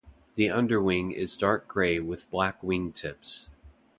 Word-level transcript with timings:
The 0.33 0.49
underwing 0.49 1.11
is 1.11 1.37
dark 1.37 1.67
grey 1.67 1.99
with 1.99 2.27
black 2.31 2.59
wingtips. 2.63 3.49